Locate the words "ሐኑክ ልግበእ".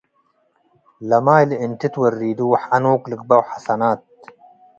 2.63-3.39